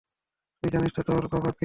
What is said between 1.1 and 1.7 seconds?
বাবা কে?